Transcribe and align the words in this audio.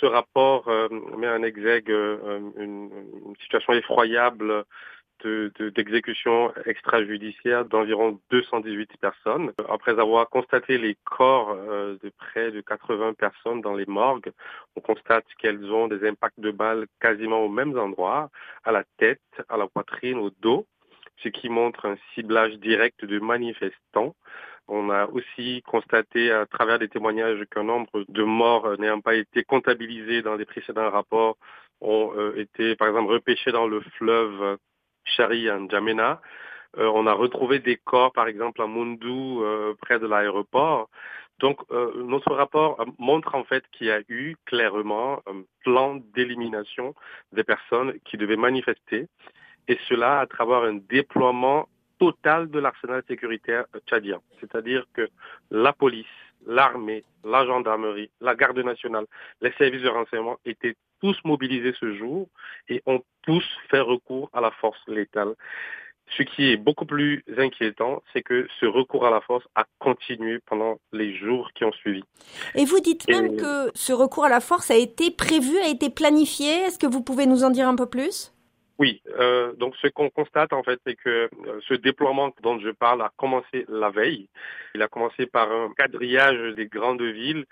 Ce 0.00 0.06
rapport 0.06 0.68
euh, 0.68 0.88
met 1.16 1.28
en 1.28 1.42
exergue 1.42 1.90
euh, 1.90 2.38
une, 2.56 2.90
une, 3.26 3.36
situation 3.40 3.72
effroyable 3.72 4.64
d'exécution 5.24 6.48
de, 6.48 6.70
extrajudiciaire 6.70 7.64
d'environ 7.64 8.20
218 8.30 8.96
personnes. 9.00 9.52
Après 9.68 9.98
avoir 9.98 10.28
constaté 10.28 10.78
les 10.78 10.96
corps 11.04 11.50
euh, 11.50 11.96
de 12.02 12.10
près 12.16 12.52
de 12.52 12.60
80 12.60 13.14
personnes 13.14 13.60
dans 13.60 13.74
les 13.74 13.86
morgues, 13.86 14.30
on 14.76 14.80
constate 14.80 15.24
qu'elles 15.38 15.64
ont 15.72 15.88
des 15.88 16.06
impacts 16.06 16.38
de 16.38 16.52
balles 16.52 16.86
quasiment 17.00 17.40
aux 17.40 17.48
mêmes 17.48 17.76
endroits, 17.76 18.30
à 18.64 18.70
la 18.70 18.84
tête, 18.98 19.20
à 19.48 19.56
la 19.56 19.66
poitrine, 19.66 20.18
au 20.18 20.30
dos, 20.30 20.66
ce 21.16 21.28
qui 21.28 21.48
montre 21.48 21.86
un 21.86 21.96
ciblage 22.14 22.54
direct 22.58 23.04
de 23.04 23.18
manifestants. 23.18 24.14
On 24.68 24.90
a 24.90 25.06
aussi 25.06 25.62
constaté 25.66 26.30
à 26.30 26.46
travers 26.46 26.78
des 26.78 26.88
témoignages 26.88 27.44
qu'un 27.50 27.64
nombre 27.64 28.04
de 28.08 28.22
morts 28.22 28.78
n'ayant 28.78 29.00
pas 29.00 29.14
été 29.14 29.42
comptabilisés 29.42 30.22
dans 30.22 30.36
les 30.36 30.44
précédents 30.44 30.90
rapports 30.90 31.36
ont 31.80 32.12
euh, 32.16 32.36
été, 32.36 32.76
par 32.76 32.88
exemple, 32.88 33.12
repêchés 33.12 33.52
dans 33.52 33.66
le 33.66 33.80
fleuve 33.96 34.58
Chari 35.04 35.50
en 35.50 35.68
Djamena. 35.68 36.20
Euh, 36.76 36.90
on 36.94 37.06
a 37.06 37.12
retrouvé 37.12 37.60
des 37.60 37.76
corps, 37.76 38.12
par 38.12 38.28
exemple, 38.28 38.60
à 38.62 38.66
Mundu, 38.66 39.08
euh, 39.08 39.74
près 39.80 39.98
de 39.98 40.06
l'aéroport. 40.06 40.88
Donc, 41.40 41.60
euh, 41.70 41.92
notre 42.04 42.34
rapport 42.34 42.84
montre 42.98 43.34
en 43.34 43.44
fait 43.44 43.64
qu'il 43.72 43.86
y 43.86 43.90
a 43.90 44.00
eu 44.08 44.36
clairement 44.44 45.20
un 45.26 45.42
plan 45.62 45.96
d'élimination 46.14 46.94
des 47.32 47.44
personnes 47.44 47.94
qui 48.04 48.16
devaient 48.16 48.36
manifester, 48.36 49.06
et 49.68 49.78
cela 49.88 50.20
à 50.20 50.26
travers 50.26 50.62
un 50.64 50.74
déploiement 50.74 51.68
total 51.98 52.50
de 52.50 52.58
l'arsenal 52.58 53.02
sécuritaire 53.08 53.64
tchadien. 53.86 54.20
C'est-à-dire 54.40 54.84
que 54.94 55.08
la 55.50 55.72
police, 55.72 56.06
l'armée, 56.46 57.04
la 57.24 57.44
gendarmerie, 57.46 58.10
la 58.20 58.34
garde 58.34 58.58
nationale, 58.58 59.06
les 59.40 59.52
services 59.52 59.82
de 59.82 59.88
renseignement 59.88 60.38
étaient 60.44 60.76
tous 61.00 61.16
mobilisés 61.24 61.74
ce 61.78 61.94
jour 61.94 62.28
et 62.68 62.82
ont 62.86 63.02
tous 63.22 63.44
fait 63.70 63.80
recours 63.80 64.30
à 64.32 64.40
la 64.40 64.50
force 64.50 64.80
létale. 64.86 65.34
Ce 66.16 66.22
qui 66.22 66.50
est 66.50 66.56
beaucoup 66.56 66.86
plus 66.86 67.22
inquiétant, 67.36 68.02
c'est 68.12 68.22
que 68.22 68.48
ce 68.60 68.66
recours 68.66 69.06
à 69.06 69.10
la 69.10 69.20
force 69.20 69.44
a 69.54 69.64
continué 69.78 70.38
pendant 70.46 70.78
les 70.92 71.14
jours 71.14 71.50
qui 71.54 71.64
ont 71.64 71.72
suivi. 71.72 72.02
Et 72.54 72.64
vous 72.64 72.80
dites 72.80 73.06
même 73.08 73.36
que 73.36 73.70
ce 73.74 73.92
recours 73.92 74.24
à 74.24 74.30
la 74.30 74.40
force 74.40 74.70
a 74.70 74.76
été 74.76 75.10
prévu, 75.10 75.58
a 75.58 75.68
été 75.68 75.90
planifié. 75.90 76.48
Est-ce 76.48 76.78
que 76.78 76.86
vous 76.86 77.02
pouvez 77.02 77.26
nous 77.26 77.44
en 77.44 77.50
dire 77.50 77.68
un 77.68 77.76
peu 77.76 77.86
plus? 77.86 78.32
Oui, 78.78 79.02
euh, 79.18 79.54
donc 79.54 79.74
ce 79.82 79.88
qu'on 79.88 80.08
constate 80.08 80.52
en 80.52 80.62
fait, 80.62 80.80
c'est 80.86 80.94
que 80.94 81.28
euh, 81.46 81.60
ce 81.66 81.74
déploiement 81.74 82.32
dont 82.42 82.60
je 82.60 82.70
parle 82.70 83.02
a 83.02 83.12
commencé 83.16 83.64
la 83.68 83.90
veille. 83.90 84.28
Il 84.74 84.82
a 84.82 84.88
commencé 84.88 85.26
par 85.26 85.50
un 85.50 85.72
quadrillage 85.76 86.54
des 86.54 86.66
grandes 86.66 87.02
villes 87.02 87.44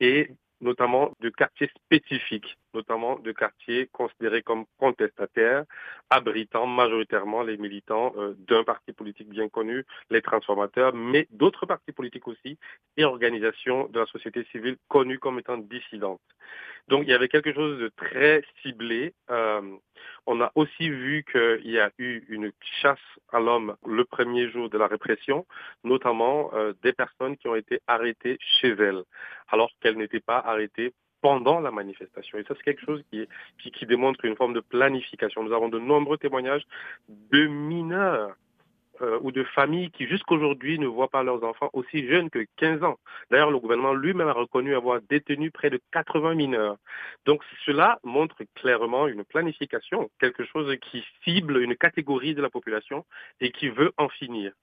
et 0.00 0.28
notamment 0.60 1.12
de 1.20 1.28
quartiers 1.28 1.70
spécifiques, 1.84 2.56
notamment 2.72 3.18
de 3.18 3.32
quartiers 3.32 3.88
considérés 3.92 4.42
comme 4.42 4.64
contestataires, 4.78 5.64
abritant 6.08 6.66
majoritairement 6.66 7.42
les 7.42 7.56
militants 7.58 8.12
euh, 8.16 8.34
d'un 8.48 8.64
parti 8.64 8.92
politique 8.92 9.28
bien 9.28 9.48
connu, 9.48 9.84
les 10.10 10.22
transformateurs, 10.22 10.94
mais 10.94 11.26
d'autres 11.30 11.66
partis 11.66 11.92
politiques 11.92 12.28
aussi 12.28 12.58
et 12.96 13.04
organisations 13.04 13.88
de 13.88 14.00
la 14.00 14.06
société 14.06 14.44
civile 14.50 14.76
connues 14.88 15.18
comme 15.18 15.38
étant 15.38 15.58
dissidentes. 15.58 16.20
Donc 16.88 17.02
il 17.04 17.10
y 17.10 17.14
avait 17.14 17.28
quelque 17.28 17.52
chose 17.52 17.78
de 17.78 17.88
très 17.88 18.42
ciblé. 18.62 19.14
Euh, 19.30 19.60
on 20.26 20.40
a 20.40 20.52
aussi 20.54 20.88
vu 20.88 21.24
qu'il 21.30 21.70
y 21.70 21.78
a 21.78 21.90
eu 21.98 22.24
une 22.28 22.52
chasse 22.80 22.98
à 23.32 23.40
l'homme 23.40 23.76
le 23.86 24.04
premier 24.04 24.50
jour 24.50 24.70
de 24.70 24.78
la 24.78 24.86
répression, 24.86 25.46
notamment 25.84 26.50
euh, 26.54 26.72
des 26.82 26.92
personnes 26.92 27.36
qui 27.36 27.48
ont 27.48 27.56
été 27.56 27.80
arrêtées 27.86 28.38
chez 28.60 28.70
elles, 28.70 29.02
alors 29.48 29.70
qu'elles 29.80 29.96
n'étaient 29.96 30.20
pas 30.20 30.38
arrêtées 30.38 30.92
pendant 31.22 31.60
la 31.60 31.70
manifestation. 31.70 32.38
Et 32.38 32.44
ça, 32.44 32.54
c'est 32.56 32.64
quelque 32.64 32.84
chose 32.84 33.02
qui, 33.10 33.86
démontre 33.86 34.24
une 34.24 34.36
forme 34.36 34.54
de 34.54 34.60
planification. 34.60 35.42
Nous 35.42 35.52
avons 35.52 35.68
de 35.68 35.78
nombreux 35.78 36.18
témoignages 36.18 36.66
de 37.08 37.46
mineurs 37.46 38.34
euh, 39.00 39.18
ou 39.22 39.32
de 39.32 39.42
familles 39.42 39.90
qui 39.90 40.06
jusqu'aujourd'hui 40.06 40.78
ne 40.78 40.86
voient 40.86 41.08
pas 41.08 41.22
leurs 41.22 41.42
enfants 41.44 41.70
aussi 41.72 42.06
jeunes 42.06 42.30
que 42.30 42.44
15 42.56 42.82
ans. 42.82 42.98
D'ailleurs, 43.30 43.50
le 43.50 43.58
gouvernement 43.58 43.94
lui-même 43.94 44.28
a 44.28 44.32
reconnu 44.32 44.74
avoir 44.74 45.00
détenu 45.08 45.50
près 45.50 45.70
de 45.70 45.80
80 45.92 46.34
mineurs. 46.34 46.76
Donc 47.24 47.42
cela 47.64 47.98
montre 48.04 48.42
clairement 48.54 49.08
une 49.08 49.24
planification, 49.24 50.10
quelque 50.20 50.44
chose 50.44 50.76
qui 50.90 51.04
cible 51.24 51.62
une 51.62 51.76
catégorie 51.76 52.34
de 52.34 52.42
la 52.42 52.50
population 52.50 53.04
et 53.40 53.50
qui 53.50 53.68
veut 53.68 53.92
en 53.96 54.08
finir. 54.08 54.52